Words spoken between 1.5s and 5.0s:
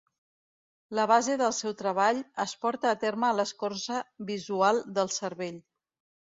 seu treball es porta a terme a l"escorça visual